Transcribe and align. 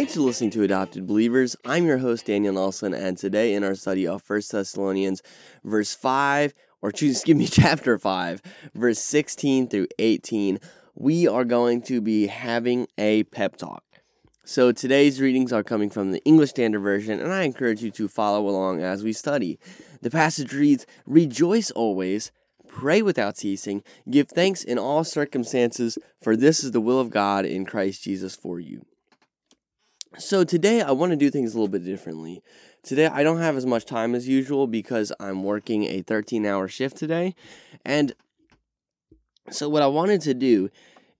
Thanks 0.00 0.14
for 0.14 0.20
listening 0.20 0.48
to 0.52 0.62
Adopted 0.62 1.06
Believers. 1.06 1.56
I'm 1.62 1.84
your 1.84 1.98
host, 1.98 2.24
Daniel 2.24 2.54
Nelson, 2.54 2.94
and 2.94 3.18
today 3.18 3.52
in 3.52 3.62
our 3.62 3.74
study 3.74 4.06
of 4.06 4.22
1 4.26 4.40
Thessalonians, 4.50 5.22
verse 5.62 5.94
5, 5.94 6.54
or 6.80 6.90
choose, 6.90 7.16
excuse 7.16 7.36
me, 7.36 7.46
chapter 7.50 7.98
5, 7.98 8.40
verse 8.74 8.98
16 8.98 9.68
through 9.68 9.88
18, 9.98 10.58
we 10.94 11.28
are 11.28 11.44
going 11.44 11.82
to 11.82 12.00
be 12.00 12.28
having 12.28 12.86
a 12.96 13.24
pep 13.24 13.56
talk. 13.56 13.84
So 14.42 14.72
today's 14.72 15.20
readings 15.20 15.52
are 15.52 15.62
coming 15.62 15.90
from 15.90 16.12
the 16.12 16.24
English 16.24 16.48
Standard 16.48 16.80
Version, 16.80 17.20
and 17.20 17.30
I 17.30 17.42
encourage 17.42 17.82
you 17.82 17.90
to 17.90 18.08
follow 18.08 18.48
along 18.48 18.80
as 18.80 19.04
we 19.04 19.12
study. 19.12 19.58
The 20.00 20.08
passage 20.08 20.54
reads 20.54 20.86
Rejoice 21.04 21.70
always, 21.72 22.32
pray 22.66 23.02
without 23.02 23.36
ceasing, 23.36 23.84
give 24.08 24.30
thanks 24.30 24.64
in 24.64 24.78
all 24.78 25.04
circumstances, 25.04 25.98
for 26.22 26.36
this 26.36 26.64
is 26.64 26.70
the 26.70 26.80
will 26.80 26.98
of 26.98 27.10
God 27.10 27.44
in 27.44 27.66
Christ 27.66 28.02
Jesus 28.02 28.34
for 28.34 28.58
you. 28.58 28.86
So 30.18 30.42
today 30.42 30.82
I 30.82 30.90
want 30.90 31.10
to 31.12 31.16
do 31.16 31.30
things 31.30 31.54
a 31.54 31.56
little 31.56 31.68
bit 31.68 31.84
differently. 31.84 32.42
Today 32.82 33.06
I 33.06 33.22
don't 33.22 33.38
have 33.38 33.56
as 33.56 33.64
much 33.64 33.84
time 33.84 34.16
as 34.16 34.26
usual 34.26 34.66
because 34.66 35.12
I'm 35.20 35.44
working 35.44 35.84
a 35.84 36.02
13 36.02 36.44
hour 36.44 36.66
shift 36.66 36.96
today. 36.96 37.36
And 37.84 38.12
so 39.50 39.68
what 39.68 39.82
I 39.84 39.86
wanted 39.86 40.20
to 40.22 40.34
do 40.34 40.68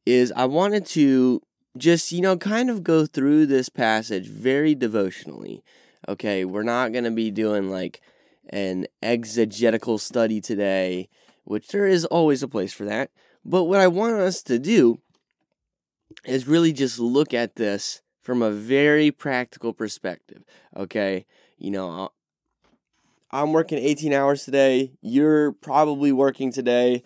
is 0.05 0.33
I 0.35 0.47
wanted 0.47 0.87
to 0.87 1.41
just, 1.77 2.11
you 2.11 2.21
know, 2.21 2.37
kind 2.37 2.69
of 2.69 2.83
go 2.83 3.07
through 3.07 3.47
this 3.47 3.69
passage 3.69 4.29
very 4.29 4.75
devotionally. 4.75 5.63
Okay, 6.09 6.45
we're 6.45 6.65
not 6.65 6.93
going 6.93 7.05
to 7.05 7.13
be 7.13 7.31
doing 7.31 7.71
like 7.71 8.01
an 8.49 8.87
exegetical 9.03 9.99
study 9.99 10.41
today, 10.41 11.09
which 11.45 11.69
there 11.69 11.87
is 11.87 12.05
always 12.07 12.43
a 12.43 12.49
place 12.49 12.73
for 12.73 12.87
that. 12.87 13.11
But 13.45 13.65
what 13.65 13.79
I 13.79 13.87
want 13.87 14.15
us 14.15 14.43
to 14.45 14.59
do 14.59 14.99
is 16.25 16.49
really 16.49 16.73
just 16.73 16.99
look 16.99 17.33
at 17.33 17.55
this 17.55 18.03
from 18.21 18.43
a 18.43 18.51
very 18.51 19.11
practical 19.11 19.73
perspective. 19.73 20.45
Okay, 20.77 21.27
you 21.59 21.71
know, 21.71 22.05
uh, 22.05 22.09
I'm 23.31 23.53
working 23.53 23.79
18 23.79 24.13
hours 24.13 24.45
today. 24.45 24.93
You're 25.01 25.53
probably 25.53 26.13
working 26.13 26.53
today. 26.53 27.03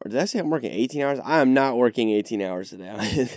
Or 0.00 0.08
did 0.08 0.18
I 0.18 0.24
say 0.24 0.38
I'm 0.38 0.48
working 0.48 0.72
18 0.72 1.02
hours? 1.02 1.20
I 1.22 1.40
am 1.40 1.52
not 1.52 1.76
working 1.76 2.10
18 2.10 2.40
hours 2.40 2.70
today. 2.70 3.28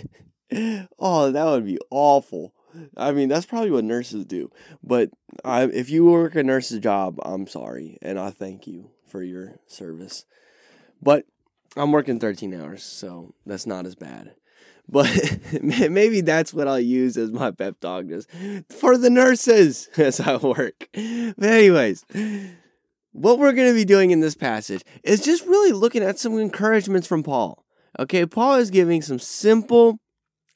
oh, 0.98 1.30
that 1.30 1.44
would 1.44 1.66
be 1.66 1.78
awful. 1.90 2.54
I 2.96 3.12
mean, 3.12 3.28
that's 3.28 3.46
probably 3.46 3.70
what 3.70 3.84
nurses 3.84 4.24
do. 4.24 4.50
But 4.82 5.10
I, 5.44 5.64
if 5.64 5.90
you 5.90 6.06
work 6.06 6.34
a 6.34 6.42
nurse's 6.42 6.80
job, 6.80 7.18
I'm 7.22 7.46
sorry, 7.46 7.98
and 8.02 8.18
I 8.18 8.30
thank 8.30 8.66
you 8.66 8.90
for 9.06 9.22
your 9.22 9.56
service. 9.66 10.24
But 11.02 11.26
I'm 11.76 11.92
working 11.92 12.18
13 12.18 12.54
hours, 12.54 12.82
so 12.82 13.34
that's 13.44 13.66
not 13.66 13.86
as 13.86 13.94
bad. 13.94 14.34
But 14.88 15.38
maybe 15.62 16.20
that's 16.20 16.52
what 16.52 16.68
I'll 16.68 16.80
use 16.80 17.16
as 17.16 17.32
my 17.32 17.50
pep 17.50 17.80
talk, 17.80 18.06
just 18.06 18.30
for 18.70 18.96
the 18.96 19.10
nurses 19.10 19.88
as 19.96 20.20
I 20.20 20.36
work. 20.36 20.88
But 20.92 21.48
anyways, 21.48 22.04
what 23.12 23.38
we're 23.38 23.52
going 23.52 23.68
to 23.68 23.74
be 23.74 23.84
doing 23.84 24.10
in 24.10 24.20
this 24.20 24.34
passage 24.34 24.82
is 25.02 25.24
just 25.24 25.46
really 25.46 25.72
looking 25.72 26.02
at 26.02 26.18
some 26.18 26.38
encouragements 26.38 27.06
from 27.06 27.22
Paul. 27.22 27.64
Okay, 27.98 28.26
Paul 28.26 28.56
is 28.56 28.70
giving 28.70 29.02
some 29.02 29.18
simple 29.18 29.98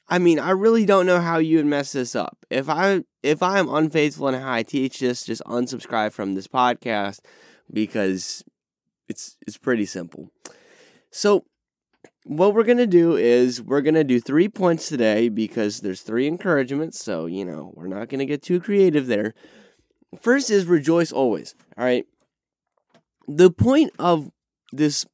I 0.09 0.17
mean, 0.17 0.39
I 0.39 0.51
really 0.51 0.85
don't 0.85 1.05
know 1.05 1.21
how 1.21 1.37
you 1.37 1.57
would 1.57 1.67
mess 1.67 1.91
this 1.91 2.15
up. 2.15 2.37
If 2.49 2.67
I 2.67 3.03
if 3.21 3.43
I 3.43 3.59
am 3.59 3.69
unfaithful 3.69 4.27
in 4.29 4.35
how 4.35 4.51
I 4.51 4.63
teach 4.63 4.99
this, 4.99 5.23
just 5.23 5.43
unsubscribe 5.43 6.13
from 6.13 6.33
this 6.33 6.47
podcast 6.47 7.19
because 7.71 8.43
it's 9.07 9.37
it's 9.45 9.57
pretty 9.57 9.85
simple. 9.85 10.31
So 11.11 11.45
what 12.29 12.53
we're 12.53 12.63
gonna 12.63 12.85
do 12.85 13.15
is 13.15 13.59
we're 13.59 13.81
gonna 13.81 14.03
do 14.03 14.19
three 14.19 14.47
points 14.47 14.87
today 14.87 15.29
because 15.29 15.79
there's 15.79 16.01
three 16.01 16.27
encouragements. 16.27 17.03
So 17.03 17.25
you 17.25 17.43
know 17.43 17.73
we're 17.75 17.87
not 17.87 18.07
gonna 18.07 18.25
get 18.25 18.43
too 18.43 18.59
creative 18.59 19.07
there. 19.07 19.33
First 20.21 20.51
is 20.51 20.67
rejoice 20.67 21.11
always. 21.11 21.55
All 21.75 21.83
right. 21.83 22.05
The 23.27 23.49
point 23.49 23.93
of 23.97 24.29
this 24.71 25.07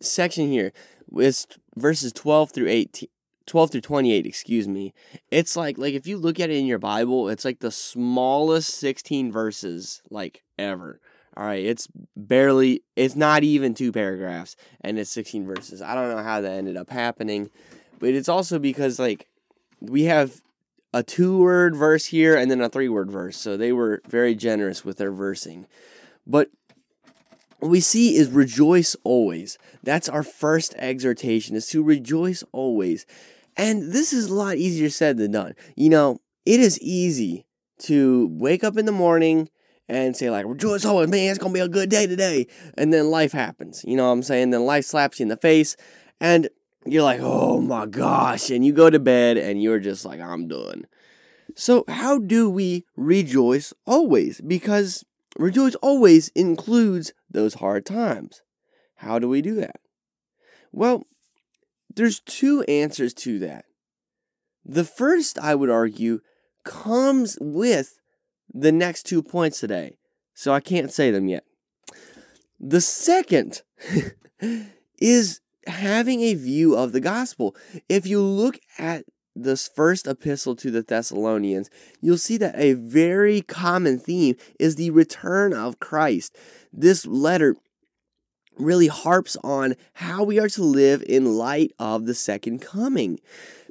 section 0.00 0.48
here 0.48 0.72
is 1.18 1.46
verses 1.76 2.12
12 2.14 2.52
through 2.52 2.68
18 2.68 3.08
12 3.46 3.70
through 3.70 3.80
28 3.80 4.26
excuse 4.26 4.66
me 4.66 4.92
it's 5.30 5.56
like 5.56 5.78
like 5.78 5.94
if 5.94 6.06
you 6.06 6.18
look 6.18 6.40
at 6.40 6.50
it 6.50 6.56
in 6.56 6.66
your 6.66 6.80
bible 6.80 7.28
it's 7.28 7.44
like 7.44 7.60
the 7.60 7.70
smallest 7.70 8.74
16 8.74 9.30
verses 9.30 10.02
like 10.10 10.42
ever 10.58 11.00
all 11.36 11.46
right 11.46 11.64
it's 11.64 11.88
barely 12.16 12.82
it's 12.94 13.16
not 13.16 13.42
even 13.44 13.74
two 13.74 13.92
paragraphs 13.92 14.56
and 14.80 14.98
it's 14.98 15.10
16 15.10 15.46
verses. 15.46 15.82
I 15.82 15.94
don't 15.94 16.14
know 16.14 16.22
how 16.22 16.40
that 16.40 16.52
ended 16.52 16.76
up 16.76 16.90
happening 16.90 17.50
but 17.98 18.10
it's 18.10 18.28
also 18.28 18.58
because 18.58 18.98
like 18.98 19.28
we 19.80 20.04
have 20.04 20.40
a 20.92 21.02
two 21.02 21.38
word 21.38 21.76
verse 21.76 22.06
here 22.06 22.36
and 22.36 22.50
then 22.50 22.60
a 22.60 22.68
three 22.68 22.88
word 22.88 23.10
verse 23.10 23.36
so 23.36 23.56
they 23.56 23.72
were 23.72 24.00
very 24.08 24.34
generous 24.34 24.84
with 24.84 24.96
their 24.96 25.12
versing. 25.12 25.66
But 26.26 26.50
what 27.58 27.70
we 27.70 27.80
see 27.80 28.16
is 28.16 28.30
rejoice 28.30 28.96
always. 29.04 29.58
That's 29.82 30.08
our 30.08 30.22
first 30.22 30.74
exhortation 30.76 31.56
is 31.56 31.68
to 31.68 31.82
rejoice 31.82 32.44
always. 32.52 33.06
And 33.56 33.92
this 33.92 34.12
is 34.12 34.26
a 34.26 34.34
lot 34.34 34.56
easier 34.56 34.90
said 34.90 35.16
than 35.16 35.32
done. 35.32 35.54
You 35.74 35.88
know, 35.88 36.18
it 36.44 36.60
is 36.60 36.80
easy 36.80 37.46
to 37.80 38.28
wake 38.32 38.62
up 38.62 38.76
in 38.76 38.86
the 38.86 38.92
morning 38.92 39.48
and 39.88 40.16
say, 40.16 40.30
like, 40.30 40.46
rejoice 40.46 40.84
always, 40.84 41.08
man, 41.08 41.30
it's 41.30 41.38
gonna 41.38 41.54
be 41.54 41.60
a 41.60 41.68
good 41.68 41.90
day 41.90 42.06
today. 42.06 42.46
And 42.76 42.92
then 42.92 43.10
life 43.10 43.32
happens. 43.32 43.84
You 43.86 43.96
know 43.96 44.06
what 44.06 44.12
I'm 44.12 44.22
saying? 44.22 44.50
Then 44.50 44.64
life 44.64 44.84
slaps 44.84 45.20
you 45.20 45.24
in 45.24 45.28
the 45.28 45.36
face 45.36 45.76
and 46.20 46.48
you're 46.84 47.02
like, 47.02 47.20
oh 47.20 47.60
my 47.60 47.86
gosh. 47.86 48.50
And 48.50 48.64
you 48.64 48.72
go 48.72 48.90
to 48.90 48.98
bed 48.98 49.36
and 49.36 49.62
you're 49.62 49.80
just 49.80 50.04
like, 50.04 50.20
I'm 50.20 50.48
done. 50.48 50.86
So, 51.54 51.84
how 51.88 52.18
do 52.18 52.50
we 52.50 52.84
rejoice 52.96 53.72
always? 53.86 54.40
Because 54.40 55.04
rejoice 55.38 55.74
always 55.76 56.28
includes 56.28 57.12
those 57.30 57.54
hard 57.54 57.86
times. 57.86 58.42
How 58.96 59.18
do 59.18 59.28
we 59.28 59.42
do 59.42 59.54
that? 59.56 59.80
Well, 60.72 61.04
there's 61.94 62.20
two 62.20 62.62
answers 62.62 63.14
to 63.14 63.38
that. 63.40 63.64
The 64.64 64.84
first, 64.84 65.38
I 65.38 65.54
would 65.54 65.70
argue, 65.70 66.20
comes 66.64 67.38
with 67.40 67.98
the 68.52 68.72
next 68.72 69.04
two 69.04 69.22
points 69.22 69.60
today. 69.60 69.96
So 70.34 70.52
I 70.52 70.60
can't 70.60 70.92
say 70.92 71.10
them 71.10 71.28
yet. 71.28 71.44
The 72.58 72.80
second 72.80 73.62
is 74.98 75.40
having 75.66 76.22
a 76.22 76.34
view 76.34 76.76
of 76.76 76.92
the 76.92 77.00
gospel. 77.00 77.56
If 77.88 78.06
you 78.06 78.20
look 78.20 78.58
at 78.78 79.04
this 79.34 79.68
first 79.68 80.06
epistle 80.06 80.56
to 80.56 80.70
the 80.70 80.82
Thessalonians, 80.82 81.68
you'll 82.00 82.18
see 82.18 82.38
that 82.38 82.54
a 82.56 82.72
very 82.72 83.42
common 83.42 83.98
theme 83.98 84.36
is 84.58 84.76
the 84.76 84.90
return 84.90 85.52
of 85.52 85.78
Christ. 85.78 86.36
This 86.72 87.06
letter 87.06 87.56
really 88.58 88.86
harps 88.86 89.36
on 89.44 89.74
how 89.94 90.24
we 90.24 90.38
are 90.38 90.48
to 90.48 90.62
live 90.62 91.02
in 91.06 91.36
light 91.36 91.72
of 91.78 92.06
the 92.06 92.14
second 92.14 92.60
coming. 92.60 93.18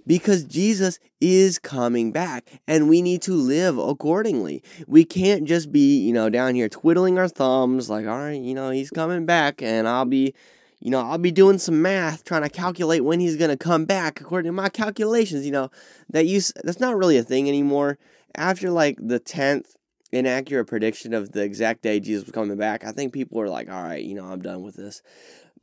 Because 0.07 0.43
Jesus 0.43 0.99
is 1.19 1.57
coming 1.57 2.11
back 2.11 2.61
and 2.67 2.88
we 2.88 3.01
need 3.01 3.21
to 3.23 3.33
live 3.33 3.77
accordingly. 3.77 4.63
We 4.88 5.03
can't 5.03 5.45
just 5.45 5.71
be, 5.71 5.97
you 5.99 6.13
know, 6.13 6.29
down 6.29 6.55
here 6.55 6.69
twiddling 6.69 7.17
our 7.17 7.27
thumbs 7.27 7.89
like, 7.89 8.05
all 8.05 8.17
right, 8.17 8.39
you 8.39 8.53
know, 8.53 8.69
he's 8.69 8.91
coming 8.91 9.25
back 9.25 9.61
and 9.61 9.88
I'll 9.88 10.05
be, 10.05 10.33
you 10.79 10.91
know, 10.91 10.99
I'll 10.99 11.17
be 11.17 11.31
doing 11.31 11.57
some 11.57 11.81
math 11.81 12.23
trying 12.23 12.43
to 12.43 12.49
calculate 12.49 13.03
when 13.03 13.19
he's 13.19 13.35
going 13.35 13.49
to 13.49 13.57
come 13.57 13.85
back 13.85 14.21
according 14.21 14.49
to 14.49 14.53
my 14.53 14.69
calculations, 14.69 15.45
you 15.45 15.51
know. 15.51 15.71
That 16.09 16.27
use 16.27 16.51
that's 16.63 16.79
not 16.79 16.95
really 16.95 17.17
a 17.17 17.23
thing 17.23 17.47
anymore. 17.47 17.97
After 18.35 18.69
like 18.69 18.97
the 19.01 19.19
10th 19.19 19.75
inaccurate 20.11 20.66
prediction 20.66 21.13
of 21.13 21.31
the 21.31 21.41
exact 21.41 21.81
day 21.81 21.99
Jesus 21.99 22.25
was 22.25 22.31
coming 22.33 22.57
back, 22.57 22.85
I 22.85 22.91
think 22.91 23.13
people 23.13 23.41
are 23.41 23.49
like, 23.49 23.69
all 23.72 23.81
right, 23.81 24.03
you 24.03 24.13
know, 24.13 24.25
I'm 24.25 24.41
done 24.41 24.61
with 24.61 24.75
this. 24.75 25.01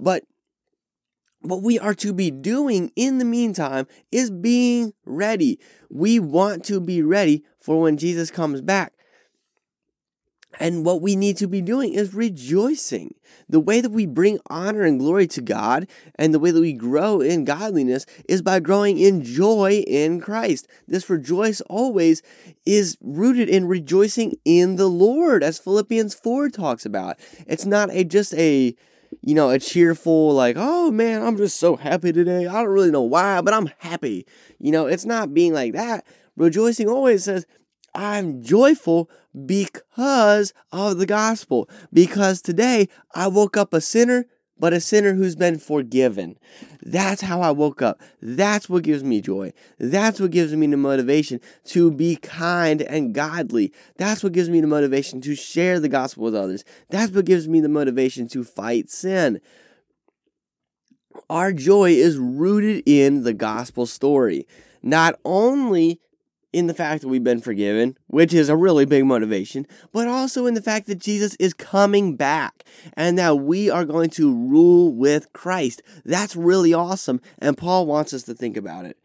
But 0.00 0.24
what 1.42 1.62
we 1.62 1.78
are 1.78 1.94
to 1.94 2.12
be 2.12 2.30
doing 2.30 2.92
in 2.96 3.18
the 3.18 3.24
meantime 3.24 3.86
is 4.10 4.30
being 4.30 4.92
ready. 5.04 5.58
We 5.90 6.18
want 6.18 6.64
to 6.66 6.80
be 6.80 7.02
ready 7.02 7.44
for 7.58 7.80
when 7.80 7.96
Jesus 7.96 8.30
comes 8.30 8.60
back. 8.60 8.92
And 10.60 10.84
what 10.84 11.00
we 11.00 11.16
need 11.16 11.38
to 11.38 11.46
be 11.46 11.62
doing 11.62 11.94
is 11.94 12.12
rejoicing. 12.12 13.14
The 13.48 13.60
way 13.60 13.80
that 13.80 13.90
we 13.90 14.04
bring 14.04 14.38
honor 14.50 14.82
and 14.82 14.98
glory 14.98 15.26
to 15.28 15.40
God 15.40 15.88
and 16.16 16.34
the 16.34 16.38
way 16.38 16.50
that 16.50 16.60
we 16.60 16.74
grow 16.74 17.20
in 17.20 17.44
godliness 17.44 18.04
is 18.28 18.42
by 18.42 18.60
growing 18.60 18.98
in 18.98 19.24
joy 19.24 19.82
in 19.86 20.20
Christ. 20.20 20.68
This 20.86 21.08
rejoice 21.08 21.62
always 21.62 22.22
is 22.66 22.98
rooted 23.00 23.48
in 23.48 23.66
rejoicing 23.66 24.34
in 24.44 24.76
the 24.76 24.88
Lord, 24.88 25.42
as 25.42 25.58
Philippians 25.58 26.14
4 26.14 26.50
talks 26.50 26.84
about. 26.84 27.18
It's 27.46 27.64
not 27.64 27.90
a 27.90 28.04
just 28.04 28.34
a 28.34 28.76
you 29.22 29.34
know, 29.34 29.50
a 29.50 29.58
cheerful, 29.58 30.32
like, 30.32 30.56
oh 30.58 30.90
man, 30.90 31.22
I'm 31.22 31.36
just 31.36 31.58
so 31.58 31.76
happy 31.76 32.12
today. 32.12 32.46
I 32.46 32.52
don't 32.52 32.68
really 32.68 32.90
know 32.90 33.02
why, 33.02 33.40
but 33.40 33.54
I'm 33.54 33.70
happy. 33.78 34.26
You 34.58 34.72
know, 34.72 34.86
it's 34.86 35.04
not 35.04 35.32
being 35.32 35.52
like 35.52 35.72
that. 35.74 36.04
Rejoicing 36.36 36.88
always 36.88 37.24
says, 37.24 37.46
I'm 37.94 38.42
joyful 38.42 39.10
because 39.46 40.52
of 40.72 40.98
the 40.98 41.06
gospel. 41.06 41.68
Because 41.92 42.42
today 42.42 42.88
I 43.14 43.28
woke 43.28 43.56
up 43.56 43.72
a 43.72 43.80
sinner, 43.80 44.26
but 44.62 44.72
a 44.72 44.80
sinner 44.80 45.12
who's 45.14 45.34
been 45.34 45.58
forgiven. 45.58 46.38
That's 46.82 47.20
how 47.20 47.40
I 47.40 47.50
woke 47.50 47.82
up. 47.82 48.00
That's 48.20 48.68
what 48.68 48.84
gives 48.84 49.02
me 49.02 49.20
joy. 49.20 49.52
That's 49.80 50.20
what 50.20 50.30
gives 50.30 50.54
me 50.54 50.68
the 50.68 50.76
motivation 50.76 51.40
to 51.64 51.90
be 51.90 52.14
kind 52.14 52.80
and 52.80 53.12
godly. 53.12 53.72
That's 53.96 54.22
what 54.22 54.30
gives 54.30 54.48
me 54.48 54.60
the 54.60 54.68
motivation 54.68 55.20
to 55.22 55.34
share 55.34 55.80
the 55.80 55.88
gospel 55.88 56.22
with 56.22 56.36
others. 56.36 56.62
That's 56.90 57.10
what 57.10 57.24
gives 57.24 57.48
me 57.48 57.58
the 57.58 57.68
motivation 57.68 58.28
to 58.28 58.44
fight 58.44 58.88
sin. 58.88 59.40
Our 61.28 61.52
joy 61.52 61.90
is 61.90 62.16
rooted 62.16 62.84
in 62.86 63.24
the 63.24 63.34
gospel 63.34 63.84
story. 63.84 64.46
Not 64.80 65.18
only 65.24 65.98
in 66.52 66.66
the 66.66 66.74
fact 66.74 67.02
that 67.02 67.08
we've 67.08 67.24
been 67.24 67.40
forgiven, 67.40 67.96
which 68.08 68.34
is 68.34 68.48
a 68.48 68.56
really 68.56 68.84
big 68.84 69.04
motivation, 69.04 69.66
but 69.92 70.06
also 70.06 70.46
in 70.46 70.54
the 70.54 70.62
fact 70.62 70.86
that 70.86 70.98
Jesus 70.98 71.34
is 71.36 71.54
coming 71.54 72.16
back 72.16 72.64
and 72.94 73.18
that 73.18 73.36
we 73.38 73.70
are 73.70 73.84
going 73.84 74.10
to 74.10 74.34
rule 74.34 74.94
with 74.94 75.32
Christ. 75.32 75.82
That's 76.04 76.36
really 76.36 76.74
awesome, 76.74 77.20
and 77.38 77.56
Paul 77.56 77.86
wants 77.86 78.12
us 78.12 78.24
to 78.24 78.34
think 78.34 78.56
about 78.56 78.84
it. 78.84 78.98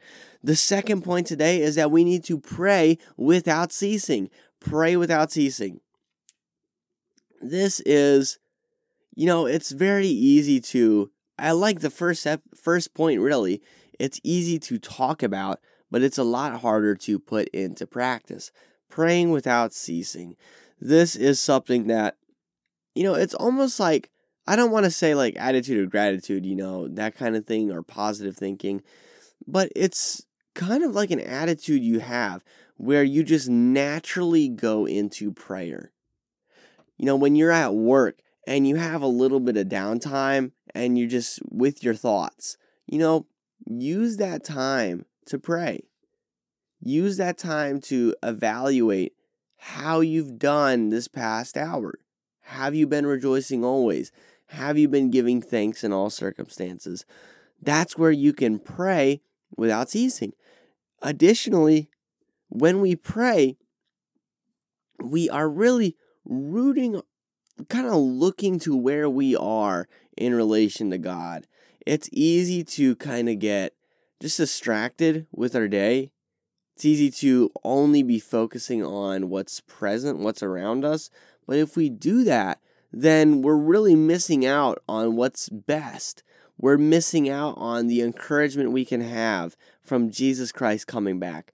The 0.43 0.55
second 0.55 1.03
point 1.03 1.27
today 1.27 1.61
is 1.61 1.75
that 1.75 1.91
we 1.91 2.03
need 2.03 2.23
to 2.25 2.39
pray 2.39 2.97
without 3.15 3.71
ceasing. 3.71 4.29
Pray 4.59 4.95
without 4.95 5.31
ceasing. 5.31 5.79
This 7.41 7.79
is, 7.81 8.39
you 9.15 9.25
know, 9.25 9.45
it's 9.45 9.71
very 9.71 10.07
easy 10.07 10.59
to. 10.61 11.11
I 11.39 11.51
like 11.51 11.79
the 11.79 11.89
first 11.89 12.25
first 12.55 12.93
point 12.93 13.21
really. 13.21 13.61
It's 13.99 14.19
easy 14.23 14.59
to 14.59 14.77
talk 14.77 15.23
about 15.23 15.59
but 15.89 16.01
it's 16.01 16.17
a 16.17 16.23
lot 16.23 16.61
harder 16.61 16.95
to 16.95 17.19
put 17.19 17.47
into 17.49 17.87
practice. 17.87 18.51
Praying 18.89 19.31
without 19.31 19.73
ceasing. 19.73 20.35
This 20.79 21.15
is 21.15 21.39
something 21.39 21.87
that, 21.87 22.15
you 22.95 23.03
know, 23.03 23.15
it's 23.15 23.33
almost 23.33 23.79
like, 23.79 24.11
I 24.47 24.55
don't 24.55 24.71
want 24.71 24.85
to 24.85 24.91
say 24.91 25.13
like 25.13 25.35
attitude 25.37 25.83
of 25.83 25.91
gratitude, 25.91 26.45
you 26.45 26.55
know, 26.55 26.87
that 26.87 27.15
kind 27.15 27.35
of 27.35 27.45
thing, 27.45 27.71
or 27.71 27.81
positive 27.81 28.37
thinking, 28.37 28.81
but 29.45 29.69
it's 29.75 30.25
kind 30.55 30.83
of 30.83 30.95
like 30.95 31.11
an 31.11 31.19
attitude 31.19 31.83
you 31.83 31.99
have 31.99 32.43
where 32.77 33.03
you 33.03 33.23
just 33.23 33.49
naturally 33.49 34.47
go 34.47 34.85
into 34.85 35.31
prayer. 35.31 35.91
You 36.97 37.05
know, 37.05 37.15
when 37.15 37.35
you're 37.35 37.51
at 37.51 37.75
work 37.75 38.19
and 38.47 38.67
you 38.67 38.77
have 38.77 39.01
a 39.01 39.07
little 39.07 39.39
bit 39.39 39.57
of 39.57 39.67
downtime 39.67 40.51
and 40.73 40.97
you're 40.97 41.09
just 41.09 41.39
with 41.51 41.83
your 41.83 41.93
thoughts, 41.93 42.57
you 42.85 42.99
know, 42.99 43.27
use 43.65 44.17
that 44.17 44.43
time 44.43 45.05
to 45.27 45.39
pray. 45.39 45.81
Use 46.79 47.17
that 47.17 47.37
time 47.37 47.79
to 47.81 48.15
evaluate 48.21 49.13
how 49.57 49.99
you've 49.99 50.37
done 50.37 50.89
this 50.89 51.07
past 51.07 51.57
hour. 51.57 51.95
Have 52.41 52.75
you 52.75 52.87
been 52.87 53.05
rejoicing 53.05 53.63
always? 53.63 54.11
Have 54.47 54.77
you 54.77 54.87
been 54.87 55.11
giving 55.11 55.41
thanks 55.41 55.83
in 55.83 55.91
all 55.91 56.09
circumstances? 56.09 57.05
That's 57.61 57.97
where 57.97 58.11
you 58.11 58.33
can 58.33 58.59
pray 58.59 59.21
without 59.55 59.89
ceasing. 59.89 60.33
Additionally, 61.01 61.89
when 62.49 62.79
we 62.79 62.95
pray, 62.95 63.57
we 65.03 65.29
are 65.29 65.49
really 65.49 65.95
rooting, 66.23 67.01
kind 67.69 67.87
of 67.87 67.95
looking 67.95 68.59
to 68.59 68.75
where 68.75 69.09
we 69.09 69.35
are 69.35 69.87
in 70.15 70.33
relation 70.33 70.91
to 70.91 70.97
God. 70.97 71.47
It's 71.85 72.09
easy 72.11 72.63
to 72.63 72.95
kind 72.95 73.29
of 73.29 73.39
get 73.39 73.73
just 74.21 74.37
distracted 74.37 75.27
with 75.31 75.55
our 75.55 75.67
day. 75.67 76.11
It's 76.75 76.85
easy 76.85 77.11
to 77.11 77.51
only 77.63 78.03
be 78.03 78.19
focusing 78.19 78.83
on 78.83 79.29
what's 79.29 79.61
present, 79.61 80.19
what's 80.19 80.43
around 80.43 80.85
us. 80.85 81.09
But 81.47 81.57
if 81.57 81.75
we 81.75 81.89
do 81.89 82.23
that, 82.23 82.59
then 82.91 83.41
we're 83.41 83.57
really 83.57 83.95
missing 83.95 84.45
out 84.45 84.81
on 84.87 85.15
what's 85.15 85.49
best. 85.49 86.23
We're 86.57 86.77
missing 86.77 87.29
out 87.29 87.55
on 87.57 87.87
the 87.87 88.01
encouragement 88.01 88.71
we 88.71 88.85
can 88.85 89.01
have 89.01 89.55
from 89.83 90.09
Jesus 90.09 90.51
Christ 90.51 90.87
coming 90.87 91.19
back. 91.19 91.53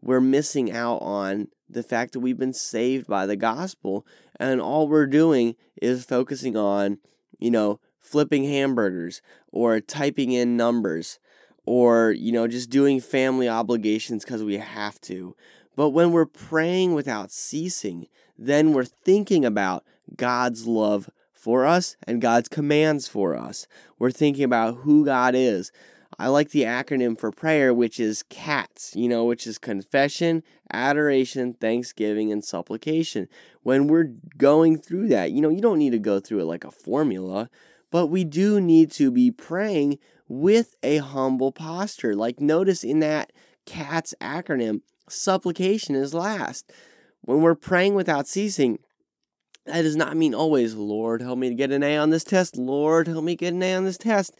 We're 0.00 0.20
missing 0.20 0.70
out 0.70 0.98
on 0.98 1.48
the 1.68 1.82
fact 1.82 2.12
that 2.12 2.20
we've 2.20 2.38
been 2.38 2.52
saved 2.52 3.06
by 3.06 3.26
the 3.26 3.36
gospel, 3.36 4.06
and 4.38 4.60
all 4.60 4.86
we're 4.86 5.06
doing 5.06 5.56
is 5.80 6.04
focusing 6.04 6.56
on, 6.56 6.98
you 7.38 7.50
know, 7.50 7.80
flipping 8.00 8.44
hamburgers 8.44 9.22
or 9.50 9.80
typing 9.80 10.30
in 10.32 10.56
numbers 10.56 11.18
or, 11.66 12.12
you 12.12 12.32
know, 12.32 12.46
just 12.46 12.70
doing 12.70 13.00
family 13.00 13.48
obligations 13.48 14.24
because 14.24 14.42
we 14.42 14.58
have 14.58 15.00
to. 15.02 15.34
But 15.76 15.90
when 15.90 16.12
we're 16.12 16.26
praying 16.26 16.94
without 16.94 17.30
ceasing, 17.30 18.06
then 18.38 18.72
we're 18.72 18.84
thinking 18.84 19.44
about 19.44 19.84
God's 20.16 20.66
love 20.66 21.10
for 21.32 21.66
us 21.66 21.96
and 22.06 22.22
God's 22.22 22.48
commands 22.48 23.08
for 23.08 23.36
us. 23.36 23.66
We're 23.98 24.10
thinking 24.10 24.44
about 24.44 24.78
who 24.78 25.04
God 25.04 25.34
is. 25.34 25.72
I 26.18 26.28
like 26.28 26.50
the 26.50 26.62
acronym 26.62 27.18
for 27.18 27.32
prayer, 27.32 27.74
which 27.74 27.98
is 27.98 28.22
CATS, 28.24 28.94
you 28.94 29.08
know, 29.08 29.24
which 29.24 29.46
is 29.46 29.58
confession, 29.58 30.44
adoration, 30.72 31.54
thanksgiving, 31.54 32.30
and 32.30 32.44
supplication. 32.44 33.28
When 33.62 33.88
we're 33.88 34.12
going 34.36 34.78
through 34.78 35.08
that, 35.08 35.32
you 35.32 35.40
know, 35.40 35.48
you 35.48 35.60
don't 35.60 35.78
need 35.78 35.90
to 35.90 35.98
go 35.98 36.20
through 36.20 36.40
it 36.40 36.44
like 36.44 36.64
a 36.64 36.70
formula, 36.70 37.50
but 37.90 38.06
we 38.06 38.22
do 38.24 38.60
need 38.60 38.92
to 38.92 39.10
be 39.10 39.30
praying 39.30 39.98
with 40.28 40.74
a 40.82 40.98
humble 40.98 41.52
posture. 41.52 42.14
Like, 42.14 42.40
notice 42.40 42.84
in 42.84 43.00
that 43.00 43.32
CATS 43.66 44.14
acronym, 44.20 44.80
supplication 45.08 45.94
is 45.94 46.14
last. 46.14 46.72
When 47.22 47.40
we're 47.40 47.54
praying 47.54 47.94
without 47.94 48.26
ceasing, 48.26 48.78
that 49.66 49.82
does 49.82 49.96
not 49.96 50.16
mean 50.16 50.34
always, 50.34 50.74
Lord, 50.74 51.22
help 51.22 51.38
me 51.38 51.48
to 51.48 51.54
get 51.54 51.72
an 51.72 51.82
A 51.82 51.96
on 51.96 52.10
this 52.10 52.24
test. 52.24 52.56
Lord, 52.56 53.08
help 53.08 53.24
me 53.24 53.34
get 53.34 53.54
an 53.54 53.62
A 53.62 53.74
on 53.74 53.84
this 53.84 53.98
test. 53.98 54.34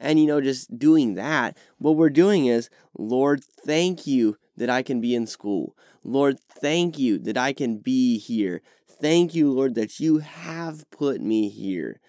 And, 0.00 0.20
you 0.20 0.26
know, 0.26 0.40
just 0.40 0.78
doing 0.78 1.14
that, 1.14 1.56
what 1.78 1.96
we're 1.96 2.10
doing 2.10 2.46
is, 2.46 2.70
Lord, 2.96 3.42
thank 3.42 4.06
you 4.06 4.36
that 4.56 4.70
I 4.70 4.82
can 4.82 5.00
be 5.00 5.14
in 5.14 5.26
school. 5.26 5.74
Lord, 6.04 6.38
thank 6.40 6.98
you 6.98 7.18
that 7.18 7.36
I 7.36 7.52
can 7.52 7.78
be 7.78 8.18
here. 8.18 8.62
Thank 8.86 9.34
you, 9.34 9.50
Lord, 9.50 9.74
that 9.74 10.00
you 10.00 10.18
have 10.18 10.88
put 10.90 11.20
me 11.20 11.48
here. 11.48 12.00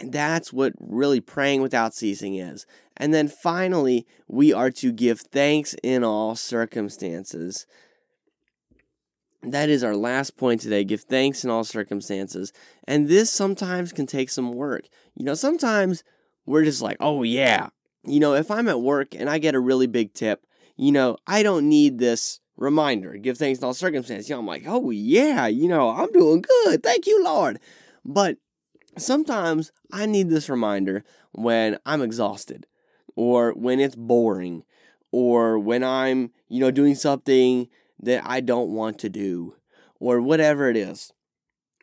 And 0.00 0.12
that's 0.12 0.52
what 0.52 0.72
really 0.80 1.20
praying 1.20 1.60
without 1.60 1.94
ceasing 1.94 2.34
is. 2.34 2.66
And 2.96 3.12
then 3.12 3.28
finally, 3.28 4.06
we 4.28 4.52
are 4.52 4.70
to 4.72 4.92
give 4.92 5.20
thanks 5.20 5.74
in 5.82 6.02
all 6.02 6.34
circumstances. 6.36 7.66
That 9.42 9.68
is 9.68 9.84
our 9.84 9.96
last 9.96 10.36
point 10.36 10.60
today. 10.60 10.84
Give 10.84 11.00
thanks 11.00 11.44
in 11.44 11.50
all 11.50 11.64
circumstances. 11.64 12.52
And 12.86 13.08
this 13.08 13.30
sometimes 13.30 13.92
can 13.92 14.06
take 14.06 14.30
some 14.30 14.52
work. 14.52 14.84
You 15.14 15.24
know, 15.24 15.34
sometimes 15.34 16.02
we're 16.46 16.64
just 16.64 16.82
like, 16.82 16.96
oh, 17.00 17.22
yeah. 17.22 17.68
You 18.04 18.20
know, 18.20 18.34
if 18.34 18.50
I'm 18.50 18.68
at 18.68 18.80
work 18.80 19.14
and 19.14 19.28
I 19.28 19.38
get 19.38 19.54
a 19.54 19.60
really 19.60 19.86
big 19.86 20.14
tip, 20.14 20.46
you 20.76 20.92
know, 20.92 21.16
I 21.26 21.42
don't 21.42 21.68
need 21.68 21.98
this 21.98 22.40
reminder. 22.56 23.16
Give 23.16 23.36
thanks 23.36 23.60
in 23.60 23.64
all 23.64 23.74
circumstances. 23.74 24.28
You 24.28 24.34
know, 24.34 24.40
I'm 24.40 24.46
like, 24.46 24.64
oh, 24.66 24.90
yeah, 24.90 25.46
you 25.46 25.68
know, 25.68 25.90
I'm 25.90 26.12
doing 26.12 26.42
good. 26.42 26.82
Thank 26.82 27.06
you, 27.06 27.22
Lord. 27.22 27.58
But 28.04 28.36
sometimes 28.96 29.72
I 29.92 30.06
need 30.06 30.28
this 30.28 30.48
reminder 30.48 31.04
when 31.32 31.78
I'm 31.86 32.02
exhausted 32.02 32.66
or 33.16 33.52
when 33.52 33.80
it's 33.80 33.96
boring 33.96 34.64
or 35.12 35.58
when 35.58 35.82
I'm, 35.82 36.32
you 36.48 36.60
know, 36.60 36.70
doing 36.70 36.94
something 36.94 37.68
that 38.02 38.22
I 38.24 38.40
don't 38.40 38.70
want 38.70 38.98
to 39.00 39.08
do 39.08 39.56
or 39.98 40.20
whatever 40.20 40.68
it 40.70 40.76
is. 40.76 41.12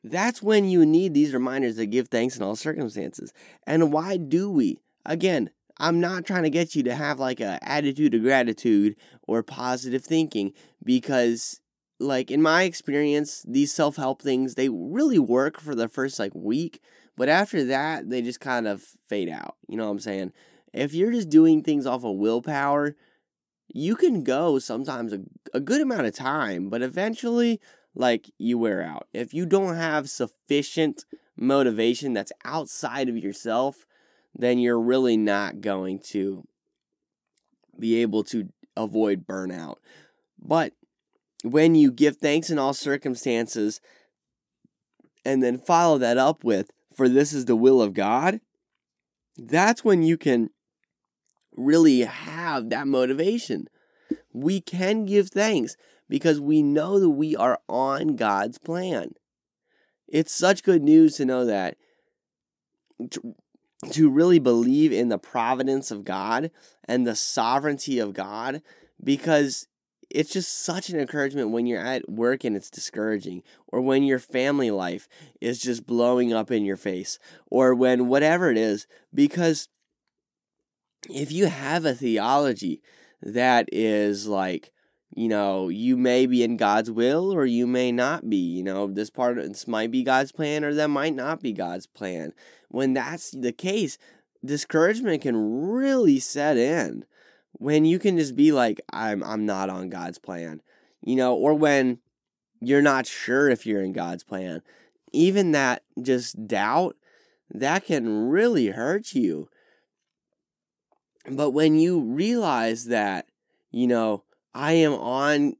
That's 0.03 0.41
when 0.41 0.65
you 0.65 0.85
need 0.85 1.13
these 1.13 1.33
reminders 1.33 1.75
to 1.77 1.85
give 1.85 2.07
thanks 2.07 2.37
in 2.37 2.43
all 2.43 2.55
circumstances. 2.55 3.33
And 3.65 3.91
why 3.91 4.17
do 4.17 4.49
we? 4.49 4.79
Again, 5.05 5.49
I'm 5.79 5.99
not 5.99 6.25
trying 6.25 6.43
to 6.43 6.49
get 6.49 6.75
you 6.75 6.83
to 6.83 6.95
have 6.95 7.19
like 7.19 7.39
a 7.39 7.59
attitude 7.61 8.13
of 8.13 8.23
gratitude 8.23 8.95
or 9.27 9.43
positive 9.43 10.03
thinking 10.03 10.53
because 10.83 11.61
like 11.99 12.29
in 12.29 12.41
my 12.41 12.63
experience, 12.63 13.43
these 13.47 13.73
self-help 13.73 14.21
things 14.21 14.55
they 14.55 14.69
really 14.69 15.19
work 15.19 15.59
for 15.59 15.75
the 15.75 15.87
first 15.87 16.19
like 16.19 16.33
week, 16.35 16.81
but 17.15 17.29
after 17.29 17.63
that 17.65 18.09
they 18.09 18.21
just 18.21 18.39
kind 18.39 18.67
of 18.67 18.83
fade 19.07 19.29
out. 19.29 19.55
You 19.67 19.77
know 19.77 19.85
what 19.85 19.91
I'm 19.91 19.99
saying? 19.99 20.33
If 20.73 20.93
you're 20.93 21.11
just 21.11 21.29
doing 21.29 21.63
things 21.63 21.85
off 21.85 22.03
of 22.03 22.17
willpower, 22.17 22.95
you 23.73 23.95
can 23.95 24.23
go 24.23 24.59
sometimes 24.59 25.13
a, 25.13 25.21
a 25.53 25.59
good 25.59 25.81
amount 25.81 26.05
of 26.05 26.15
time, 26.15 26.69
but 26.69 26.81
eventually 26.81 27.59
like 27.95 28.31
you 28.37 28.57
wear 28.57 28.81
out. 28.81 29.07
If 29.13 29.33
you 29.33 29.45
don't 29.45 29.75
have 29.75 30.09
sufficient 30.09 31.05
motivation 31.35 32.13
that's 32.13 32.31
outside 32.45 33.09
of 33.09 33.17
yourself, 33.17 33.85
then 34.35 34.59
you're 34.59 34.79
really 34.79 35.17
not 35.17 35.61
going 35.61 35.99
to 35.99 36.47
be 37.79 38.01
able 38.01 38.23
to 38.25 38.49
avoid 38.75 39.25
burnout. 39.25 39.77
But 40.39 40.73
when 41.51 41.75
you 41.75 41.91
give 41.91 42.17
thanks 42.17 42.49
in 42.49 42.59
all 42.59 42.73
circumstances 42.73 43.81
and 45.25 45.43
then 45.43 45.57
follow 45.57 45.97
that 45.97 46.17
up 46.17 46.43
with, 46.43 46.71
for 46.93 47.09
this 47.09 47.33
is 47.33 47.45
the 47.45 47.55
will 47.55 47.81
of 47.81 47.93
God, 47.93 48.39
that's 49.37 49.83
when 49.83 50.01
you 50.01 50.17
can 50.17 50.49
really 51.55 52.01
have 52.01 52.69
that 52.69 52.87
motivation. 52.87 53.67
We 54.33 54.61
can 54.61 55.05
give 55.05 55.29
thanks 55.29 55.75
because 56.07 56.39
we 56.39 56.61
know 56.63 56.99
that 56.99 57.09
we 57.09 57.35
are 57.35 57.59
on 57.67 58.15
God's 58.15 58.57
plan. 58.57 59.13
It's 60.07 60.33
such 60.33 60.63
good 60.63 60.81
news 60.81 61.17
to 61.17 61.25
know 61.25 61.45
that 61.45 61.77
to 63.91 64.09
really 64.09 64.39
believe 64.39 64.91
in 64.91 65.09
the 65.09 65.19
providence 65.19 65.91
of 65.91 66.03
God 66.03 66.49
and 66.85 67.05
the 67.05 67.15
sovereignty 67.15 67.99
of 67.99 68.13
God 68.13 68.61
because 69.03 69.67
it's 70.09 70.31
just 70.31 70.63
such 70.63 70.89
an 70.89 70.99
encouragement 70.99 71.51
when 71.51 71.65
you're 71.65 71.81
at 71.81 72.09
work 72.09 72.43
and 72.43 72.55
it's 72.55 72.69
discouraging, 72.69 73.43
or 73.67 73.81
when 73.81 74.03
your 74.03 74.19
family 74.19 74.71
life 74.71 75.07
is 75.41 75.59
just 75.59 75.85
blowing 75.85 76.33
up 76.33 76.51
in 76.51 76.65
your 76.65 76.77
face, 76.77 77.19
or 77.47 77.75
when 77.75 78.07
whatever 78.07 78.49
it 78.49 78.57
is, 78.57 78.87
because 79.13 79.69
if 81.09 81.31
you 81.31 81.47
have 81.47 81.85
a 81.85 81.93
theology 81.93 82.81
that 83.21 83.69
is 83.71 84.27
like, 84.27 84.71
you 85.15 85.27
know, 85.27 85.69
you 85.69 85.97
may 85.97 86.25
be 86.25 86.43
in 86.43 86.57
God's 86.57 86.91
will 86.91 87.33
or 87.33 87.45
you 87.45 87.65
may 87.65 87.91
not 87.91 88.29
be. 88.29 88.37
You 88.37 88.63
know, 88.63 88.87
this 88.87 89.09
part 89.09 89.37
of 89.37 89.47
this 89.47 89.67
might 89.67 89.89
be 89.89 90.03
God's 90.03 90.31
plan 90.31 90.63
or 90.63 90.73
that 90.73 90.89
might 90.89 91.15
not 91.15 91.41
be 91.41 91.53
God's 91.53 91.87
plan. 91.87 92.33
When 92.69 92.93
that's 92.93 93.31
the 93.31 93.51
case, 93.53 93.97
discouragement 94.45 95.21
can 95.21 95.71
really 95.71 96.19
set 96.19 96.57
in 96.57 97.05
when 97.57 97.85
you 97.85 97.99
can 97.99 98.17
just 98.17 98.35
be 98.35 98.51
like 98.51 98.81
I'm 98.91 99.23
I'm 99.23 99.45
not 99.45 99.69
on 99.69 99.89
God's 99.89 100.19
plan. 100.19 100.61
You 101.01 101.15
know, 101.15 101.35
or 101.35 101.53
when 101.53 101.99
you're 102.59 102.81
not 102.81 103.05
sure 103.05 103.49
if 103.49 103.65
you're 103.65 103.83
in 103.83 103.93
God's 103.93 104.23
plan. 104.23 104.61
Even 105.13 105.51
that 105.51 105.83
just 106.01 106.47
doubt 106.47 106.95
that 107.49 107.85
can 107.85 108.29
really 108.29 108.67
hurt 108.67 109.13
you. 109.13 109.49
But 111.29 111.51
when 111.51 111.79
you 111.79 112.01
realize 112.01 112.85
that, 112.85 113.27
you 113.71 113.87
know, 113.87 114.23
I 114.53 114.73
am 114.73 114.93
on 114.93 115.55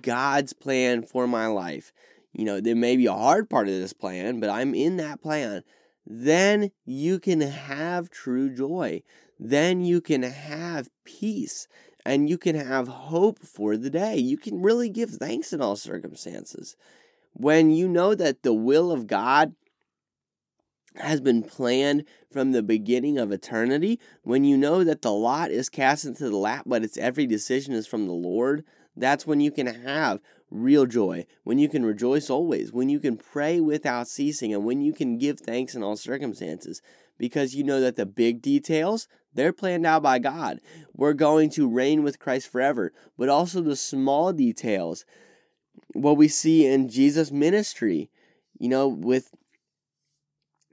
God's 0.00 0.52
plan 0.52 1.02
for 1.02 1.26
my 1.26 1.46
life, 1.46 1.92
you 2.32 2.44
know, 2.44 2.60
there 2.60 2.76
may 2.76 2.96
be 2.96 3.06
a 3.06 3.12
hard 3.12 3.48
part 3.48 3.68
of 3.68 3.74
this 3.74 3.92
plan, 3.92 4.40
but 4.40 4.50
I'm 4.50 4.74
in 4.74 4.96
that 4.98 5.22
plan, 5.22 5.62
then 6.06 6.70
you 6.84 7.18
can 7.18 7.40
have 7.40 8.10
true 8.10 8.54
joy 8.54 9.02
then 9.38 9.84
you 9.84 10.00
can 10.00 10.22
have 10.22 10.88
peace 11.04 11.68
and 12.04 12.28
you 12.28 12.38
can 12.38 12.54
have 12.54 12.88
hope 12.88 13.40
for 13.40 13.76
the 13.76 13.90
day. 13.90 14.16
You 14.16 14.36
can 14.36 14.62
really 14.62 14.88
give 14.88 15.10
thanks 15.10 15.52
in 15.52 15.60
all 15.60 15.76
circumstances. 15.76 16.76
When 17.32 17.70
you 17.70 17.88
know 17.88 18.14
that 18.14 18.42
the 18.42 18.54
will 18.54 18.90
of 18.90 19.06
God 19.06 19.54
has 20.98 21.20
been 21.20 21.42
planned 21.42 22.04
from 22.30 22.52
the 22.52 22.62
beginning 22.62 23.18
of 23.18 23.32
eternity, 23.32 24.00
when 24.22 24.44
you 24.44 24.56
know 24.56 24.84
that 24.84 25.02
the 25.02 25.12
lot 25.12 25.50
is 25.50 25.68
cast 25.68 26.04
into 26.04 26.28
the 26.28 26.36
lap, 26.36 26.64
but 26.66 26.84
its 26.84 26.96
every 26.96 27.26
decision 27.26 27.74
is 27.74 27.86
from 27.86 28.06
the 28.06 28.12
Lord, 28.12 28.64
that's 28.96 29.26
when 29.26 29.40
you 29.40 29.50
can 29.50 29.66
have 29.66 30.20
real 30.50 30.86
joy, 30.86 31.26
when 31.44 31.58
you 31.58 31.68
can 31.68 31.84
rejoice 31.84 32.30
always, 32.30 32.72
when 32.72 32.88
you 32.88 32.98
can 32.98 33.16
pray 33.16 33.60
without 33.60 34.08
ceasing, 34.08 34.54
and 34.54 34.64
when 34.64 34.80
you 34.80 34.92
can 34.92 35.18
give 35.18 35.40
thanks 35.40 35.74
in 35.74 35.82
all 35.82 35.96
circumstances, 35.96 36.80
because 37.18 37.54
you 37.54 37.64
know 37.64 37.80
that 37.80 37.96
the 37.96 38.06
big 38.06 38.42
details, 38.42 39.08
they're 39.34 39.52
planned 39.52 39.86
out 39.86 40.02
by 40.02 40.18
God. 40.18 40.60
We're 40.94 41.12
going 41.12 41.50
to 41.50 41.68
reign 41.68 42.02
with 42.02 42.18
Christ 42.18 42.50
forever. 42.50 42.92
But 43.18 43.28
also 43.28 43.60
the 43.60 43.76
small 43.76 44.32
details, 44.32 45.04
what 45.92 46.16
we 46.16 46.28
see 46.28 46.66
in 46.66 46.88
Jesus' 46.88 47.30
ministry, 47.30 48.10
you 48.58 48.68
know, 48.68 48.88
with 48.88 49.30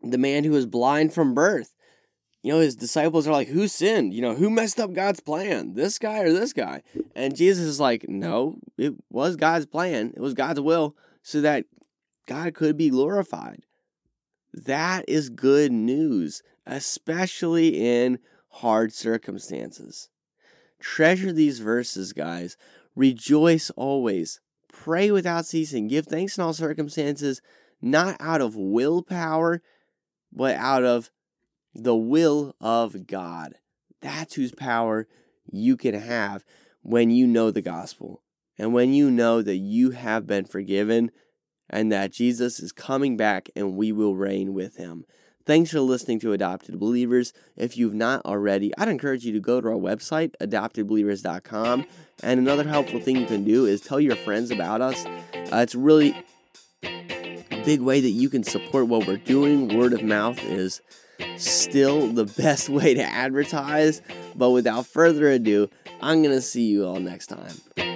the 0.04 0.18
man 0.18 0.44
who 0.44 0.52
was 0.52 0.66
blind 0.66 1.14
from 1.14 1.34
birth. 1.34 1.74
You 2.42 2.52
know, 2.52 2.60
his 2.60 2.76
disciples 2.76 3.28
are 3.28 3.32
like, 3.32 3.48
Who 3.48 3.68
sinned? 3.68 4.14
You 4.14 4.22
know, 4.22 4.36
who 4.36 4.50
messed 4.50 4.80
up 4.80 4.94
God's 4.94 5.22
plan? 5.22 5.74
This 5.76 5.98
guy 5.98 6.20
or 6.20 6.34
this 6.34 6.54
guy? 6.54 6.84
And 7.16 7.36
Jesus 7.36 7.66
is 7.66 7.80
like, 7.80 8.08
No, 8.10 8.60
it 8.78 8.94
was 9.10 9.38
God's 9.38 9.66
plan. 9.66 10.14
It 10.16 10.20
was 10.20 10.34
God's 10.34 10.60
will 10.60 10.96
so 11.22 11.42
that 11.42 11.66
God 12.28 12.54
could 12.54 12.78
be 12.78 12.90
glorified. 12.90 13.64
That 14.54 15.06
is 15.08 15.30
good 15.30 15.72
news, 15.72 16.44
especially 16.68 17.70
in 17.80 18.20
hard 18.50 18.94
circumstances. 18.94 20.10
Treasure 20.80 21.32
these 21.32 21.60
verses, 21.60 22.14
guys. 22.14 22.58
Rejoice 22.96 23.72
always. 23.72 24.42
Pray 24.72 25.12
without 25.12 25.46
ceasing. 25.46 25.88
Give 25.88 26.06
thanks 26.06 26.38
in 26.38 26.44
all 26.44 26.54
circumstances, 26.54 27.42
not 27.82 28.18
out 28.20 28.42
of 28.42 28.56
willpower, 28.56 29.62
but 30.36 30.56
out 30.56 30.84
of 30.84 31.10
the 31.74 31.96
will 31.96 32.56
of 32.60 33.08
God. 33.08 33.56
That's 34.02 34.36
whose 34.36 34.52
power 34.52 35.08
you 35.52 35.78
can 35.78 35.96
have 35.96 36.44
when 36.82 37.10
you 37.10 37.26
know 37.28 37.52
the 37.52 37.62
gospel 37.62 38.22
and 38.58 38.74
when 38.74 38.94
you 38.94 39.10
know 39.10 39.42
that 39.42 39.58
you 39.58 39.92
have 39.92 40.28
been 40.28 40.46
forgiven 40.46 41.12
and 41.70 41.92
that 41.92 42.12
Jesus 42.12 42.60
is 42.60 42.72
coming 42.72 43.18
back 43.18 43.50
and 43.56 43.76
we 43.76 43.92
will 43.92 44.16
reign 44.16 44.54
with 44.54 44.78
him. 44.78 45.06
Thanks 45.46 45.72
for 45.72 45.82
listening 45.82 46.22
to 46.22 46.32
Adopted 46.32 46.80
Believers. 46.80 47.34
If 47.58 47.76
you've 47.76 47.94
not 47.94 48.26
already, 48.26 48.72
I'd 48.78 48.88
encourage 48.88 49.26
you 49.26 49.34
to 49.34 49.42
go 49.42 49.60
to 49.60 49.68
our 49.70 49.74
website, 49.74 50.32
adoptedbelievers.com. 50.40 51.86
And 52.22 52.40
another 52.40 52.64
helpful 52.64 53.02
thing 53.02 53.18
you 53.18 53.26
can 53.26 53.44
do 53.44 53.66
is 53.66 53.82
tell 53.82 54.00
your 54.00 54.16
friends 54.16 54.52
about 54.52 54.80
us. 54.80 55.06
Uh, 55.06 55.58
it's 55.58 55.76
really 55.76 56.16
big 57.66 57.82
way 57.82 58.02
that 58.02 58.10
you 58.10 58.30
can 58.30 58.44
support 58.44 58.88
what 58.88 59.08
we're 59.08 59.18
doing. 59.18 59.78
Word 59.78 59.94
of 59.94 60.04
mouth 60.04 60.42
is 60.44 60.82
still 61.38 62.08
the 62.08 62.26
best 62.38 62.70
way 62.70 62.94
to 62.94 63.04
advertise. 63.04 64.02
But 64.36 64.52
without 64.52 64.86
further 64.86 65.30
ado, 65.30 65.70
I'm 66.02 66.22
going 66.22 66.36
to 66.36 66.42
see 66.42 66.64
you 66.64 66.86
all 66.86 67.00
next 67.00 67.28
time. 67.28 67.93